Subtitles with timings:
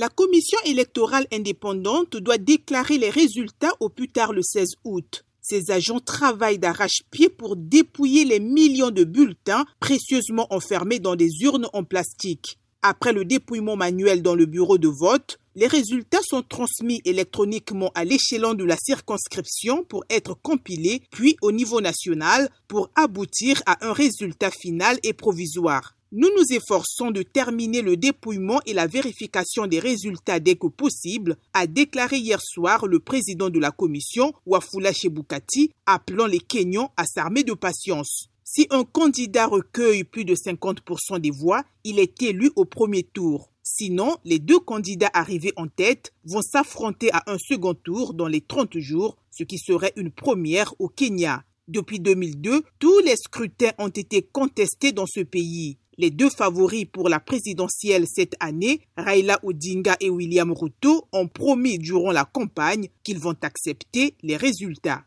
[0.00, 5.26] La commission électorale indépendante doit déclarer les résultats au plus tard le 16 août.
[5.42, 11.68] Ces agents travaillent d'arrache-pied pour dépouiller les millions de bulletins précieusement enfermés dans des urnes
[11.74, 12.56] en plastique.
[12.80, 18.06] Après le dépouillement manuel dans le bureau de vote, les résultats sont transmis électroniquement à
[18.06, 23.92] l'échelon de la circonscription pour être compilés, puis au niveau national pour aboutir à un
[23.92, 25.94] résultat final et provisoire.
[26.12, 31.36] Nous nous efforçons de terminer le dépouillement et la vérification des résultats dès que possible,
[31.52, 37.04] a déclaré hier soir le président de la commission, Wafula Chebukati, appelant les Kenyans à
[37.04, 38.28] s'armer de patience.
[38.42, 43.48] Si un candidat recueille plus de 50% des voix, il est élu au premier tour.
[43.62, 48.40] Sinon, les deux candidats arrivés en tête vont s'affronter à un second tour dans les
[48.40, 51.44] 30 jours, ce qui serait une première au Kenya.
[51.68, 55.78] Depuis 2002, tous les scrutins ont été contestés dans ce pays.
[56.00, 61.78] Les deux favoris pour la présidentielle cette année, Raila Odinga et William Ruto, ont promis
[61.78, 64.98] durant la campagne qu'ils vont accepter les résultats.